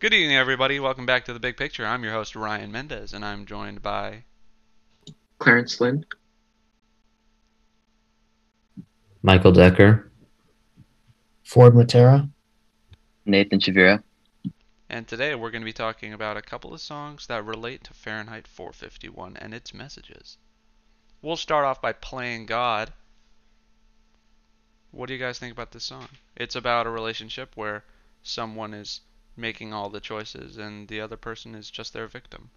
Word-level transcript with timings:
Good 0.00 0.12
evening, 0.12 0.36
everybody. 0.36 0.80
Welcome 0.80 1.06
back 1.06 1.24
to 1.26 1.32
the 1.32 1.38
Big 1.38 1.56
Picture. 1.56 1.86
I'm 1.86 2.02
your 2.02 2.12
host, 2.12 2.34
Ryan 2.34 2.72
Mendez, 2.72 3.14
and 3.14 3.24
I'm 3.24 3.46
joined 3.46 3.80
by. 3.80 4.24
Clarence 5.38 5.80
Lynn. 5.80 6.04
Michael 9.22 9.52
Decker. 9.52 10.10
Ford 11.44 11.74
Matera. 11.74 12.28
Nathan 13.24 13.60
Shavira. 13.60 14.02
And 14.90 15.06
today 15.06 15.36
we're 15.36 15.52
going 15.52 15.62
to 15.62 15.66
be 15.66 15.72
talking 15.72 16.12
about 16.12 16.36
a 16.36 16.42
couple 16.42 16.74
of 16.74 16.80
songs 16.80 17.28
that 17.28 17.46
relate 17.46 17.84
to 17.84 17.94
Fahrenheit 17.94 18.48
451 18.48 19.36
and 19.36 19.54
its 19.54 19.72
messages. 19.72 20.38
We'll 21.22 21.36
start 21.36 21.64
off 21.64 21.80
by 21.80 21.92
playing 21.92 22.46
God. 22.46 22.92
What 24.90 25.06
do 25.06 25.14
you 25.14 25.20
guys 25.20 25.38
think 25.38 25.52
about 25.52 25.70
this 25.70 25.84
song? 25.84 26.08
It's 26.36 26.56
about 26.56 26.88
a 26.88 26.90
relationship 26.90 27.52
where 27.54 27.84
someone 28.24 28.74
is 28.74 29.00
making 29.36 29.72
all 29.72 29.90
the 29.90 30.00
choices 30.00 30.56
and 30.58 30.88
the 30.88 31.00
other 31.00 31.16
person 31.16 31.54
is 31.54 31.70
just 31.70 31.92
their 31.92 32.06
victim. 32.06 32.50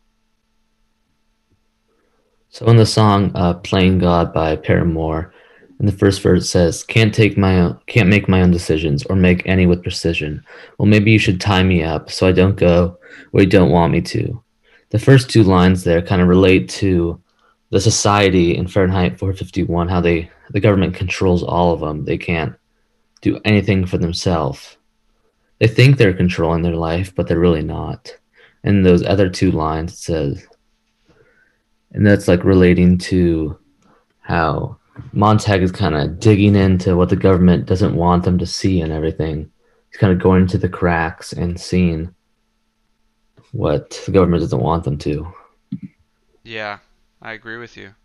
So 2.50 2.66
in 2.68 2.78
the 2.78 2.86
song 2.86 3.32
uh, 3.36 3.56
"Playing 3.56 4.00
God" 4.00 4.34
by 4.34 4.56
Paramore, 4.56 5.34
in 5.80 5.86
the 5.86 5.92
first 5.92 6.22
verse 6.22 6.44
it 6.44 6.48
says, 6.48 6.84
"Can't 6.84 7.14
take 7.14 7.38
my 7.38 7.60
own, 7.60 7.80
can't 7.88 8.10
make 8.10 8.30
my 8.30 8.42
own 8.42 8.52
decisions 8.52 9.04
or 9.06 9.16
make 9.16 9.46
any 9.46 9.66
with 9.66 9.84
precision. 9.84 10.44
Well, 10.78 10.88
maybe 10.88 11.12
you 11.12 11.20
should 11.20 11.42
tie 11.42 11.64
me 11.64 11.84
up 11.84 12.10
so 12.10 12.26
I 12.28 12.32
don't 12.32 12.56
go 12.56 12.98
where 13.32 13.44
you 13.44 13.50
don't 13.50 13.72
want 13.72 13.92
me 13.92 14.02
to." 14.02 14.42
The 14.90 15.00
first 15.00 15.30
two 15.30 15.44
lines 15.44 15.84
there 15.84 16.02
kind 16.02 16.22
of 16.22 16.30
relate 16.30 16.70
to 16.82 17.22
the 17.70 17.82
society 17.82 18.56
in 18.56 18.68
Fahrenheit 18.68 19.20
451, 19.20 19.90
how 19.90 20.00
they 20.00 20.32
the 20.52 20.62
government 20.62 20.96
controls 20.96 21.44
all 21.44 21.74
of 21.74 21.82
them. 21.82 22.06
They 22.06 22.18
can't 22.18 22.56
do 23.22 23.40
anything 23.44 23.86
for 23.86 23.98
themselves. 23.98 24.78
They 25.60 25.68
think 25.68 25.98
they're 25.98 26.14
controlling 26.14 26.62
their 26.62 26.76
life, 26.76 27.14
but 27.16 27.28
they're 27.28 27.40
really 27.40 27.64
not. 27.64 28.16
And 28.64 28.86
those 28.86 29.04
other 29.04 29.30
two 29.30 29.52
lines 29.52 29.98
says, 29.98 30.46
and 31.92 32.06
that's 32.06 32.28
like 32.28 32.44
relating 32.44 32.98
to 33.00 33.58
how 34.20 34.78
Montag 35.14 35.64
is 35.64 35.72
kind 35.72 35.96
of 35.96 36.20
digging 36.20 36.56
into 36.56 36.96
what 36.96 37.10
the 37.10 37.16
government 37.16 37.66
doesn't 37.66 37.96
want 37.96 38.24
them 38.24 38.38
to 38.38 38.46
see 38.46 38.82
and 38.82 38.92
everything. 38.92 39.50
He's 39.90 40.00
kind 40.00 40.14
of 40.14 40.20
going 40.20 40.44
into 40.44 40.58
the 40.58 40.70
cracks 40.70 41.34
and 41.34 41.60
seeing 41.60 42.14
what 43.52 44.02
the 44.06 44.12
government 44.12 44.42
doesn't 44.42 44.60
want 44.60 44.84
them 44.84 44.98
to. 45.00 45.32
Yeah, 46.44 46.80
I 47.22 47.34
agree 47.34 47.58
with 47.58 47.78
you. 47.78 47.96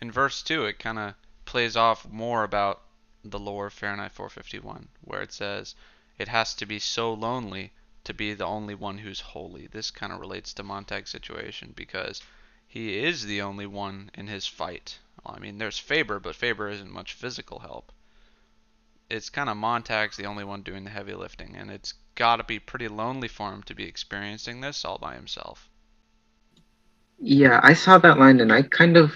In 0.00 0.10
verse 0.10 0.42
2, 0.42 0.64
it 0.64 0.78
kind 0.78 0.98
of 0.98 1.14
plays 1.44 1.76
off 1.76 2.08
more 2.10 2.44
about 2.44 2.82
the 3.24 3.38
lore 3.38 3.66
of 3.66 3.72
Fahrenheit 3.72 4.12
451, 4.12 4.88
where 5.02 5.22
it 5.22 5.32
says, 5.32 5.74
It 6.16 6.28
has 6.28 6.54
to 6.54 6.66
be 6.66 6.78
so 6.78 7.12
lonely 7.12 7.72
to 8.04 8.14
be 8.14 8.34
the 8.34 8.46
only 8.46 8.74
one 8.74 8.98
who's 8.98 9.20
holy. 9.20 9.66
This 9.66 9.90
kind 9.90 10.12
of 10.12 10.20
relates 10.20 10.52
to 10.54 10.62
Montag's 10.62 11.10
situation 11.10 11.72
because 11.74 12.22
he 12.68 12.98
is 12.98 13.24
the 13.24 13.40
only 13.42 13.66
one 13.66 14.10
in 14.14 14.26
his 14.26 14.46
fight. 14.46 14.98
I 15.26 15.38
mean, 15.38 15.58
there's 15.58 15.78
Faber, 15.78 16.20
but 16.20 16.36
Faber 16.36 16.68
isn't 16.68 16.90
much 16.90 17.14
physical 17.14 17.60
help. 17.60 17.92
It's 19.10 19.30
kind 19.30 19.48
of 19.48 19.56
Montag's 19.56 20.16
the 20.16 20.26
only 20.26 20.44
one 20.44 20.62
doing 20.62 20.84
the 20.84 20.90
heavy 20.90 21.14
lifting, 21.14 21.56
and 21.56 21.70
it's 21.70 21.94
got 22.14 22.36
to 22.36 22.44
be 22.44 22.58
pretty 22.58 22.88
lonely 22.88 23.28
for 23.28 23.52
him 23.52 23.62
to 23.64 23.74
be 23.74 23.84
experiencing 23.84 24.60
this 24.60 24.84
all 24.84 24.98
by 24.98 25.14
himself. 25.14 25.68
Yeah, 27.24 27.60
I 27.62 27.72
saw 27.72 27.98
that 27.98 28.18
line 28.18 28.40
and 28.40 28.52
I 28.52 28.62
kind 28.62 28.96
of 28.98 29.12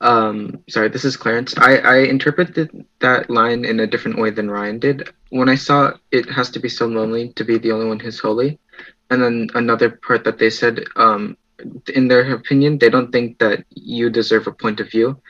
um 0.00 0.62
sorry, 0.68 0.88
this 0.88 1.04
is 1.04 1.16
Clarence. 1.16 1.56
I 1.58 1.76
I 1.78 1.96
interpreted 2.14 2.84
that 3.00 3.30
line 3.30 3.64
in 3.64 3.80
a 3.80 3.86
different 3.86 4.18
way 4.18 4.30
than 4.30 4.50
Ryan 4.50 4.78
did. 4.80 5.08
When 5.30 5.48
I 5.48 5.54
saw 5.54 5.92
it 6.10 6.28
has 6.30 6.50
to 6.50 6.60
be 6.60 6.68
so 6.68 6.86
lonely 6.86 7.32
to 7.34 7.44
be 7.44 7.58
the 7.58 7.72
only 7.72 7.86
one 7.86 8.00
who's 8.00 8.18
holy. 8.18 8.58
And 9.10 9.22
then 9.22 9.48
another 9.54 9.90
part 9.90 10.24
that 10.24 10.38
they 10.38 10.50
said 10.50 10.84
um 10.96 11.36
in 11.94 12.08
their 12.08 12.32
opinion, 12.34 12.78
they 12.78 12.90
don't 12.90 13.12
think 13.12 13.38
that 13.38 13.64
you 13.70 14.10
deserve 14.10 14.46
a 14.46 14.52
point 14.52 14.80
of 14.80 14.90
view. 14.90 15.20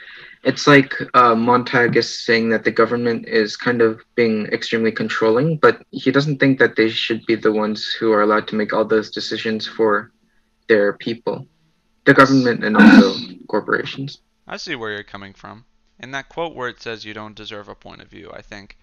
It's 0.45 0.67
like 0.67 0.95
uh, 1.15 1.35
Montag 1.35 1.97
is 1.97 2.25
saying 2.27 2.51
that 2.51 2.65
the 2.65 2.71
government 2.71 3.27
is 3.29 3.57
kind 3.57 3.81
of 3.83 4.01
being 4.15 4.47
extremely 4.47 4.93
controlling, 4.93 5.57
but 5.59 5.83
he 5.91 6.11
doesn't 6.11 6.39
think 6.39 6.59
that 6.59 6.77
they 6.77 6.91
should 6.91 7.25
be 7.27 7.35
the 7.37 7.53
ones 7.53 7.87
who 7.99 8.13
are 8.13 8.23
allowed 8.23 8.47
to 8.49 8.57
make 8.57 8.73
all 8.73 8.85
those 8.85 9.11
decisions 9.11 9.67
for 9.67 10.13
their 10.69 10.93
people, 10.95 11.47
the 12.09 12.15
government 12.15 12.65
and 12.65 12.75
also 12.75 13.35
corporations. 13.49 14.19
I 14.47 14.57
see 14.57 14.75
where 14.75 14.93
you're 14.93 15.03
coming 15.03 15.35
from. 15.35 15.67
In 15.99 16.13
that 16.13 16.31
quote 16.31 16.55
where 16.55 16.71
it 16.71 16.81
says 16.81 17.05
you 17.05 17.13
don't 17.13 17.37
deserve 17.37 17.69
a 17.69 17.75
point 17.75 18.01
of 18.01 18.09
view, 18.09 18.31
I 18.33 18.41
think 18.41 18.79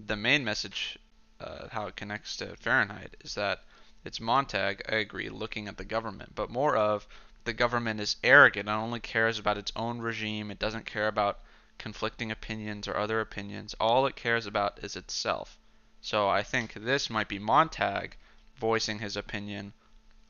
the 0.00 0.16
main 0.16 0.44
message, 0.44 0.98
uh, 1.38 1.68
how 1.70 1.86
it 1.86 1.94
connects 1.94 2.36
to 2.38 2.56
Fahrenheit, 2.56 3.16
is 3.20 3.36
that 3.36 3.62
it's 4.04 4.18
Montag, 4.18 4.82
I 4.88 4.96
agree, 4.96 5.28
looking 5.28 5.68
at 5.68 5.76
the 5.76 5.84
government, 5.84 6.34
but 6.34 6.50
more 6.50 6.76
of 6.76 7.06
the 7.44 7.52
government 7.52 8.00
is 8.00 8.16
arrogant 8.24 8.68
and 8.68 8.76
only 8.76 8.98
cares 8.98 9.38
about 9.38 9.58
its 9.58 9.70
own 9.76 10.00
regime. 10.00 10.50
It 10.50 10.58
doesn't 10.58 10.86
care 10.86 11.06
about 11.06 11.38
conflicting 11.78 12.32
opinions 12.32 12.88
or 12.88 12.96
other 12.96 13.20
opinions. 13.20 13.76
All 13.78 14.06
it 14.06 14.16
cares 14.16 14.44
about 14.44 14.80
is 14.82 14.96
itself. 14.96 15.56
So 16.00 16.28
I 16.28 16.42
think 16.42 16.72
this 16.72 17.08
might 17.10 17.28
be 17.28 17.38
Montag 17.38 18.16
voicing 18.56 18.98
his 18.98 19.16
opinion 19.16 19.72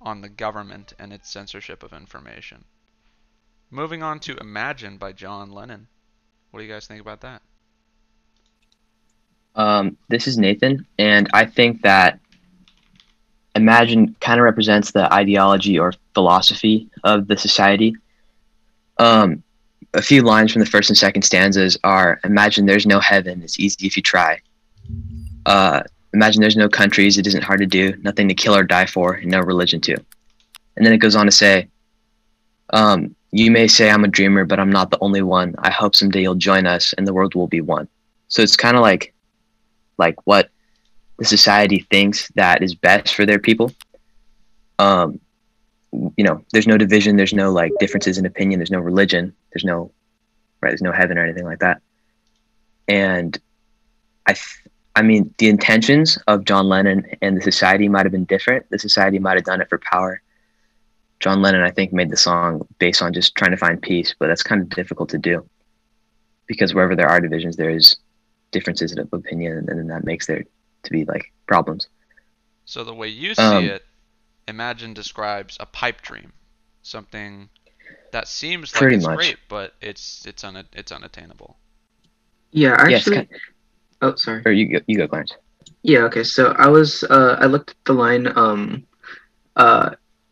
on 0.01 0.21
the 0.21 0.29
government 0.29 0.93
and 0.99 1.13
its 1.13 1.31
censorship 1.31 1.83
of 1.83 1.93
information. 1.93 2.65
Moving 3.71 4.03
on 4.03 4.21
to 4.21 4.37
Imagine 4.37 4.97
by 4.97 5.13
John 5.13 5.51
Lennon. 5.51 5.89
What 6.51 6.61
do 6.61 6.67
you 6.67 6.73
guys 6.73 6.87
think 6.87 7.01
about 7.01 7.21
that? 7.23 7.43
Um, 9.55 9.97
this 10.09 10.29
is 10.29 10.39
Nathan, 10.39 10.87
and 10.99 11.29
I 11.33 11.47
think 11.47 11.83
that 11.83 12.21
Imagine 13.55 14.15
kind 14.21 14.39
of 14.39 14.45
represents 14.45 14.93
the 14.93 15.13
ideology 15.13 15.79
or 15.79 15.95
philosophy 16.13 16.91
of 17.05 17.27
the 17.27 17.39
society. 17.39 17.97
Um, 18.99 19.43
a 19.95 20.03
few 20.03 20.21
lines 20.21 20.53
from 20.53 20.61
the 20.61 20.67
first 20.67 20.91
and 20.91 20.99
second 20.99 21.23
stanzas 21.23 21.79
are 21.83 22.21
Imagine 22.23 22.67
there's 22.67 22.87
no 22.87 23.01
heaven, 23.01 23.43
it's 23.43 23.59
easy 23.59 23.87
if 23.87 23.97
you 23.97 24.03
try. 24.03 24.41
Uh, 25.47 25.83
imagine 26.17 26.41
there's 26.41 26.57
no 26.57 26.69
countries, 26.69 27.19
it 27.19 27.27
isn't 27.27 27.45
hard 27.45 27.61
to 27.61 27.67
do, 27.67 27.95
nothing 28.03 28.29
to 28.29 28.35
kill 28.35 28.57
or 28.57 28.65
die 28.65 28.87
for, 28.87 29.15
and 29.15 29.31
no 29.31 29.41
religion 29.41 29.81
too. 29.81 29.97
And 30.77 30.85
then 30.85 30.93
it 30.93 30.99
goes 30.99 31.15
on 31.15 31.27
to 31.27 31.33
say, 31.33 31.69
um, 32.73 33.15
You 33.33 33.51
may 33.51 33.69
say 33.69 33.91
I'm 33.91 34.05
a 34.05 34.09
dreamer, 34.09 34.45
but 34.45 34.59
I'm 34.59 34.71
not 34.71 34.91
the 34.91 34.99
only 35.01 35.23
one. 35.23 35.55
I 35.59 35.71
hope 35.71 35.95
someday 35.95 36.23
you'll 36.23 36.35
join 36.35 36.67
us 36.67 36.95
and 36.95 37.07
the 37.07 37.13
world 37.13 37.35
will 37.35 37.47
be 37.47 37.61
one. 37.61 37.87
So 38.29 38.43
it's 38.43 38.57
kind 38.57 38.77
of 38.77 38.83
like, 38.83 39.15
like 39.99 40.17
what 40.27 40.49
the 41.19 41.25
society 41.25 41.87
thinks 41.91 42.29
that 42.35 42.63
is 42.63 42.75
best 42.75 43.15
for 43.15 43.27
their 43.27 43.39
people. 43.39 43.73
Um, 44.79 45.21
you 45.93 46.25
know, 46.25 46.45
there's 46.53 46.67
no 46.67 46.77
division, 46.77 47.17
there's 47.17 47.33
no 47.33 47.53
like 47.53 47.73
differences 47.79 48.19
in 48.19 48.27
opinion, 48.27 48.59
there's 48.59 48.71
no 48.71 48.81
religion, 48.81 49.35
there's 49.53 49.65
no 49.65 49.93
right, 50.61 50.71
there's 50.71 50.83
no 50.83 50.93
heaven 50.93 51.19
or 51.19 51.25
anything 51.25 51.45
like 51.45 51.61
that. 51.61 51.81
And 52.89 53.39
I, 54.27 54.35
I 54.97 55.03
mean, 55.03 55.33
the 55.39 55.49
intentions 55.49 56.19
of 56.27 56.45
John 56.45 56.69
Lennon 56.69 57.07
and 57.23 57.37
the 57.37 57.43
society 57.43 57.89
might 57.89 58.05
have 58.07 58.13
been 58.13 58.25
different. 58.25 58.69
The 58.71 58.79
society 58.79 59.19
might 59.19 59.37
have 59.37 59.45
done 59.45 59.61
it 59.61 59.69
for 59.69 59.79
power. 59.79 60.23
John 61.21 61.43
Lennon, 61.43 61.63
I 61.63 61.71
think, 61.71 61.93
made 61.93 62.11
the 62.11 62.17
song 62.17 62.67
based 62.79 63.03
on 63.03 63.13
just 63.13 63.35
trying 63.37 63.51
to 63.53 63.57
find 63.57 63.81
peace, 63.81 64.15
but 64.19 64.27
that's 64.29 64.43
kind 64.43 64.61
of 64.61 64.69
difficult 64.71 65.09
to 65.11 65.19
do 65.19 65.49
because 66.47 66.75
wherever 66.75 66.97
there 66.97 67.09
are 67.09 67.21
divisions, 67.21 67.57
there's 67.57 67.97
differences 68.53 68.93
of 68.97 69.13
opinion, 69.13 69.67
and 69.69 69.79
then 69.79 69.87
that 69.89 70.05
makes 70.05 70.27
there 70.27 70.45
to 70.85 70.91
be 70.91 71.05
like 71.05 71.33
problems. 71.47 71.89
So 72.65 72.83
the 72.85 72.95
way 72.95 73.09
you 73.09 73.35
see 73.35 73.43
Um, 73.43 73.65
it, 73.65 73.85
Imagine 74.49 74.95
describes 74.95 75.57
a 75.59 75.67
pipe 75.67 76.03
dream, 76.03 76.33
something 76.83 77.49
that 78.13 78.29
seems 78.29 78.73
like 78.73 78.81
Pretty 78.81 78.97
it's 78.97 79.05
much. 79.07 79.17
great, 79.17 79.37
but 79.49 79.75
it's 79.81 80.25
it's 80.25 80.45
un, 80.45 80.65
it's 80.73 80.93
unattainable. 80.93 81.57
Yeah, 82.53 82.77
Yes, 82.89 83.01
actually. 83.01 83.17
kind- 83.17 83.29
Oh, 84.03 84.15
sorry. 84.17 84.43
Or 84.45 84.53
you 84.53 84.69
go, 84.71 84.81
you 84.87 84.99
go, 84.99 85.09
Clarence. 85.09 85.33
Yeah, 85.83 86.01
okay. 86.05 86.23
So 86.25 86.53
I 86.59 86.69
was 86.69 87.03
uh 87.05 87.37
I 87.41 87.47
looked 87.47 87.71
at 87.71 87.77
the 87.85 87.93
line 87.95 88.27
um 88.37 88.85
uh 89.57 89.91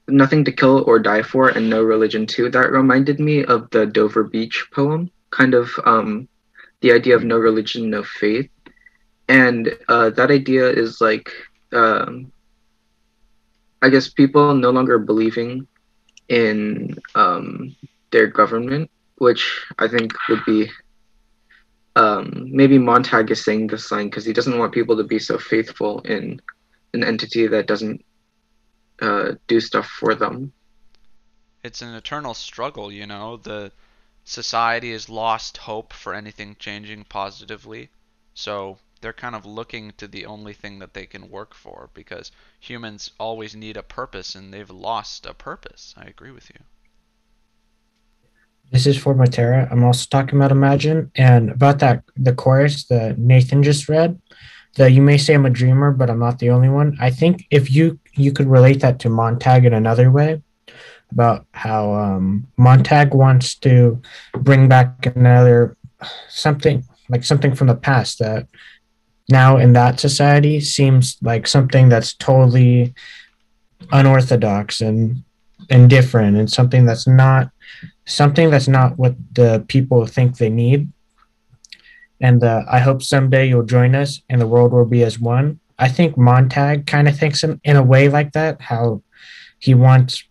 nothing 0.08 0.44
to 0.44 0.52
kill 0.52 0.84
or 0.86 0.98
die 0.98 1.22
for 1.22 1.48
and 1.48 1.68
no 1.70 1.82
religion 1.82 2.26
too. 2.26 2.50
That 2.50 2.70
reminded 2.72 3.20
me 3.20 3.44
of 3.44 3.68
the 3.70 3.86
Dover 3.86 4.24
Beach 4.24 4.66
poem, 4.74 5.10
kind 5.30 5.54
of 5.54 5.70
um 5.84 6.28
the 6.80 6.92
idea 6.92 7.16
of 7.16 7.24
no 7.24 7.38
religion, 7.38 7.90
no 7.90 8.02
faith. 8.02 8.48
And 9.28 9.70
uh 9.88 10.10
that 10.10 10.30
idea 10.30 10.68
is 10.70 11.00
like 11.00 11.30
um 11.72 12.32
I 13.82 13.88
guess 13.90 14.08
people 14.08 14.54
no 14.54 14.70
longer 14.70 14.98
believing 14.98 15.66
in 16.28 16.94
um 17.14 17.74
their 18.12 18.26
government, 18.26 18.90
which 19.18 19.42
I 19.78 19.88
think 19.88 20.12
would 20.28 20.44
be 20.44 20.70
um, 21.96 22.48
maybe 22.50 22.78
Montag 22.78 23.30
is 23.30 23.44
saying 23.44 23.68
this 23.68 23.90
line 23.90 24.06
because 24.06 24.24
he 24.24 24.32
doesn't 24.32 24.58
want 24.58 24.72
people 24.72 24.96
to 24.96 25.04
be 25.04 25.18
so 25.18 25.38
faithful 25.38 26.00
in 26.00 26.40
an 26.92 27.04
entity 27.04 27.46
that 27.46 27.66
doesn't 27.66 28.04
uh, 29.00 29.32
do 29.46 29.60
stuff 29.60 29.86
for 29.86 30.14
them. 30.14 30.52
It's 31.62 31.82
an 31.82 31.94
eternal 31.94 32.34
struggle, 32.34 32.92
you 32.92 33.06
know. 33.06 33.36
The 33.36 33.72
society 34.24 34.92
has 34.92 35.08
lost 35.08 35.56
hope 35.56 35.92
for 35.92 36.14
anything 36.14 36.56
changing 36.58 37.04
positively, 37.04 37.90
so 38.34 38.78
they're 39.00 39.12
kind 39.12 39.34
of 39.34 39.46
looking 39.46 39.92
to 39.98 40.08
the 40.08 40.26
only 40.26 40.54
thing 40.54 40.78
that 40.78 40.94
they 40.94 41.06
can 41.06 41.30
work 41.30 41.54
for 41.54 41.90
because 41.94 42.32
humans 42.58 43.10
always 43.20 43.54
need 43.54 43.76
a 43.76 43.82
purpose 43.82 44.34
and 44.34 44.52
they've 44.52 44.70
lost 44.70 45.26
a 45.26 45.34
purpose. 45.34 45.94
I 45.96 46.04
agree 46.04 46.30
with 46.30 46.50
you. 46.50 46.64
This 48.70 48.86
is 48.86 48.98
Ford 48.98 49.18
Matera. 49.18 49.70
I'm 49.70 49.84
also 49.84 50.06
talking 50.10 50.36
about 50.36 50.50
Imagine 50.50 51.10
and 51.14 51.50
about 51.50 51.78
that 51.78 52.02
the 52.16 52.34
chorus 52.34 52.84
that 52.86 53.18
Nathan 53.18 53.62
just 53.62 53.88
read. 53.88 54.20
The 54.74 54.90
you 54.90 55.00
may 55.00 55.18
say 55.18 55.34
I'm 55.34 55.46
a 55.46 55.50
dreamer, 55.50 55.92
but 55.92 56.10
I'm 56.10 56.18
not 56.18 56.40
the 56.40 56.50
only 56.50 56.68
one. 56.68 56.96
I 57.00 57.10
think 57.10 57.46
if 57.50 57.70
you 57.70 57.98
you 58.14 58.32
could 58.32 58.46
relate 58.46 58.80
that 58.80 58.98
to 59.00 59.08
Montag 59.08 59.64
in 59.64 59.72
another 59.72 60.10
way, 60.10 60.42
about 61.14 61.46
how 61.52 61.94
um, 61.94 62.46
Montag 62.56 63.14
wants 63.14 63.54
to 63.56 64.00
bring 64.32 64.68
back 64.68 65.06
another 65.06 65.76
something 66.28 66.84
like 67.08 67.24
something 67.24 67.54
from 67.54 67.68
the 67.68 67.74
past 67.74 68.18
that 68.18 68.46
now 69.28 69.56
in 69.56 69.72
that 69.72 70.00
society 70.00 70.60
seems 70.60 71.16
like 71.22 71.46
something 71.46 71.88
that's 71.88 72.14
totally 72.14 72.92
unorthodox 73.92 74.80
and 74.80 75.22
and 75.70 75.90
different 75.90 76.36
and 76.36 76.50
something 76.50 76.84
that's 76.84 77.06
not 77.06 77.50
something 78.06 78.50
that's 78.50 78.68
not 78.68 78.98
what 78.98 79.14
the 79.32 79.64
people 79.68 80.06
think 80.06 80.36
they 80.36 80.50
need. 80.50 80.90
And 82.20 82.42
uh, 82.42 82.62
i 82.70 82.78
hope 82.78 83.02
someday 83.02 83.48
you'll 83.48 83.64
join 83.64 83.94
us 83.94 84.22
and 84.28 84.40
the 84.40 84.46
world 84.46 84.72
will 84.72 84.84
be 84.84 85.02
as 85.02 85.18
one. 85.18 85.60
I 85.78 85.88
think 85.88 86.16
montag 86.16 86.86
kind 86.86 87.08
of 87.08 87.18
thinks 87.18 87.42
in, 87.42 87.60
in 87.64 87.76
a 87.76 87.82
way 87.82 88.08
like 88.08 88.32
that 88.32 88.60
how 88.60 89.02
he 89.58 89.74
wants 89.74 90.22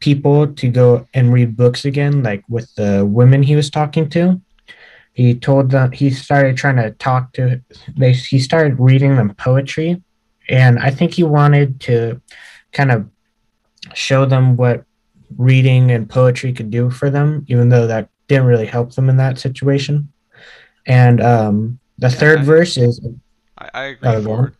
people 0.00 0.52
to 0.54 0.68
go 0.68 1.06
and 1.14 1.32
read 1.32 1.56
books 1.56 1.84
again 1.84 2.22
like 2.22 2.42
with 2.48 2.74
the 2.74 3.04
women 3.06 3.42
he 3.42 3.56
was 3.56 3.70
talking 3.70 4.08
to. 4.10 4.40
He 5.12 5.34
told 5.34 5.70
them 5.70 5.92
he 5.92 6.10
started 6.10 6.56
trying 6.56 6.76
to 6.76 6.90
talk 6.92 7.32
to 7.34 7.60
they 7.96 8.12
he 8.12 8.38
started 8.38 8.80
reading 8.80 9.16
them 9.16 9.34
poetry. 9.34 10.02
And 10.48 10.78
i 10.78 10.90
think 10.90 11.14
he 11.14 11.22
wanted 11.22 11.80
to 11.82 12.20
kind 12.72 12.90
of 12.90 13.11
show 13.94 14.24
them 14.26 14.56
what 14.56 14.84
reading 15.36 15.90
and 15.90 16.08
poetry 16.08 16.52
could 16.52 16.70
do 16.70 16.90
for 16.90 17.10
them 17.10 17.44
even 17.48 17.68
though 17.68 17.86
that 17.86 18.08
didn't 18.28 18.46
really 18.46 18.66
help 18.66 18.94
them 18.94 19.08
in 19.08 19.16
that 19.16 19.38
situation 19.38 20.10
and 20.86 21.20
um 21.20 21.78
the 21.98 22.08
Yeah, 22.08 22.14
third 22.14 22.38
I- 22.40 22.44
verse 22.44 22.76
is 22.76 23.00
I, 23.58 23.70
I 23.74 23.82
agree. 23.84 24.08
On. 24.08 24.22
Ford. 24.24 24.56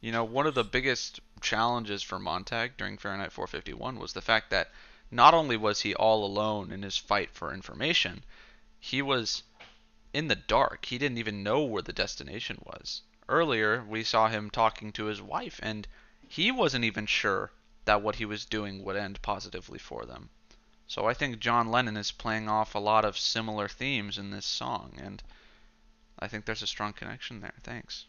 You 0.00 0.12
know, 0.12 0.22
one 0.24 0.46
of 0.46 0.54
the 0.54 0.64
biggest 0.64 1.20
challenges 1.40 2.02
for 2.02 2.18
Montag 2.18 2.76
during 2.76 2.98
Fahrenheit 2.98 3.32
451 3.32 3.98
was 3.98 4.12
the 4.12 4.20
fact 4.20 4.50
that 4.50 4.70
not 5.10 5.34
only 5.34 5.56
was 5.56 5.80
he 5.80 5.94
all 5.94 6.24
alone 6.24 6.70
in 6.70 6.82
his 6.82 6.96
fight 6.96 7.30
for 7.32 7.52
information, 7.52 8.22
he 8.78 9.00
was 9.02 9.42
in 10.12 10.28
the 10.28 10.36
dark. 10.36 10.84
He 10.84 10.98
didn't 10.98 11.18
even 11.18 11.42
know 11.42 11.64
where 11.64 11.82
the 11.82 11.92
destination 11.92 12.58
was. 12.64 13.02
Earlier, 13.28 13.82
we 13.88 14.04
saw 14.04 14.28
him 14.28 14.50
talking 14.50 14.92
to 14.92 15.06
his 15.06 15.22
wife, 15.22 15.58
and 15.62 15.88
he 16.28 16.50
wasn't 16.52 16.84
even 16.84 17.06
sure 17.06 17.50
that 17.84 18.02
what 18.02 18.16
he 18.16 18.24
was 18.24 18.44
doing 18.44 18.82
would 18.84 18.96
end 18.96 19.20
positively 19.22 19.78
for 19.78 20.04
them. 20.04 20.30
So 20.86 21.06
I 21.06 21.14
think 21.14 21.38
John 21.38 21.70
Lennon 21.70 21.96
is 21.96 22.12
playing 22.12 22.48
off 22.48 22.74
a 22.74 22.78
lot 22.78 23.04
of 23.04 23.18
similar 23.18 23.68
themes 23.68 24.18
in 24.18 24.30
this 24.30 24.46
song, 24.46 24.92
and 25.02 25.22
I 26.18 26.28
think 26.28 26.44
there's 26.44 26.62
a 26.62 26.66
strong 26.66 26.92
connection 26.92 27.40
there. 27.40 27.54
Thanks. 27.62 28.06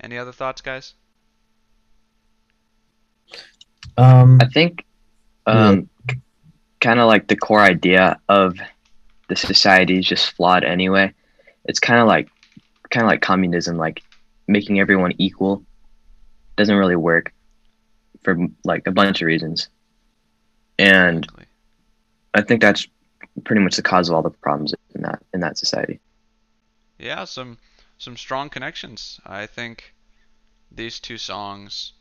Any 0.00 0.18
other 0.18 0.32
thoughts, 0.32 0.60
guys? 0.60 0.94
um 3.96 4.38
I 4.40 4.46
think, 4.46 4.84
um, 5.46 5.88
kind 6.80 7.00
of 7.00 7.06
like 7.06 7.28
the 7.28 7.36
core 7.36 7.60
idea 7.60 8.18
of 8.28 8.58
the 9.28 9.36
society 9.36 9.98
is 9.98 10.06
just 10.06 10.30
flawed 10.32 10.64
anyway. 10.64 11.12
It's 11.64 11.80
kind 11.80 12.00
of 12.00 12.06
like, 12.06 12.28
kind 12.90 13.04
of 13.04 13.08
like 13.08 13.20
communism, 13.20 13.76
like 13.76 14.02
making 14.46 14.80
everyone 14.80 15.12
equal 15.18 15.62
doesn't 16.56 16.76
really 16.76 16.96
work 16.96 17.32
for 18.22 18.36
like 18.64 18.86
a 18.86 18.92
bunch 18.92 19.22
of 19.22 19.26
reasons. 19.26 19.68
And 20.78 21.24
Exactly. 21.24 21.46
I 22.34 22.42
think 22.42 22.60
that's 22.60 22.86
pretty 23.44 23.62
much 23.62 23.76
the 23.76 23.82
cause 23.82 24.08
of 24.08 24.14
all 24.14 24.22
the 24.22 24.30
problems 24.30 24.74
in 24.94 25.02
that 25.02 25.22
in 25.32 25.40
that 25.40 25.58
society. 25.58 26.00
Yeah, 26.98 27.24
some 27.24 27.58
some 27.98 28.16
strong 28.16 28.48
connections. 28.48 29.20
I 29.24 29.46
think 29.46 29.94
these 30.70 31.00
two 31.00 31.18
songs 31.18 31.92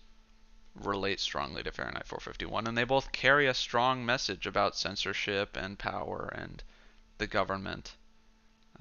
relate 0.75 1.19
strongly 1.19 1.63
to 1.63 1.71
Fahrenheit 1.71 2.07
451, 2.07 2.67
and 2.67 2.77
they 2.77 2.83
both 2.83 3.11
carry 3.11 3.47
a 3.47 3.53
strong 3.53 4.05
message 4.05 4.45
about 4.45 4.75
censorship 4.75 5.57
and 5.57 5.79
power 5.79 6.31
and 6.35 6.63
the 7.17 7.27
government. 7.27 7.95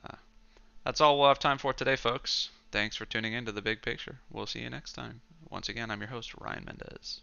Uh, 0.05 0.17
that's 0.85 1.01
all 1.01 1.19
we'll 1.19 1.29
have 1.29 1.39
time 1.39 1.59
for 1.59 1.73
today, 1.73 1.97
folks. 1.97 2.51
Thanks 2.71 2.97
for 2.97 3.07
tuning 3.07 3.33
in 3.33 3.47
to 3.47 3.53
the 3.53 3.63
big 3.63 3.81
picture. 3.81 4.19
We'll 4.31 4.47
see 4.47 4.61
you 4.61 4.71
next 4.71 4.93
time. 4.93 5.23
Once 5.49 5.69
again, 5.69 5.91
I'm 5.91 6.01
your 6.01 6.11
host, 6.11 6.35
Ryan 6.39 6.65
Mendez. 6.65 7.23